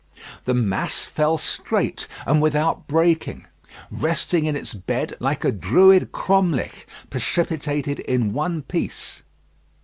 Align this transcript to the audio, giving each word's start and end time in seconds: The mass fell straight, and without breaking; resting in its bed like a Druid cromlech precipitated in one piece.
The 0.45 0.55
mass 0.55 1.03
fell 1.03 1.37
straight, 1.37 2.07
and 2.25 2.41
without 2.41 2.87
breaking; 2.87 3.45
resting 3.91 4.45
in 4.45 4.55
its 4.55 4.73
bed 4.73 5.15
like 5.19 5.45
a 5.45 5.51
Druid 5.51 6.11
cromlech 6.11 6.87
precipitated 7.11 7.99
in 7.99 8.33
one 8.33 8.63
piece. 8.63 9.21